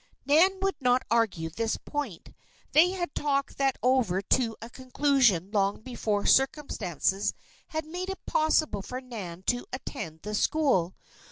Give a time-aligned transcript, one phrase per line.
[0.25, 2.33] Nan would not argue this point.
[2.71, 7.35] They had talked that over to a conclusion long before circumstances
[7.67, 10.95] had made it possible for Nan to attend the school.